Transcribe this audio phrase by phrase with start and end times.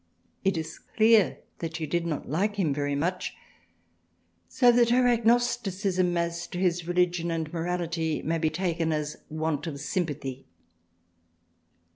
[0.43, 3.35] It is clear that she did not like him very much,
[4.47, 9.67] so that her agnosticism as to his religion and morality may be taken as want
[9.67, 10.47] of sympathy.